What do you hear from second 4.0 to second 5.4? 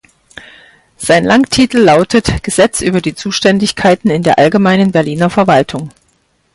in der Allgemeinen Berliner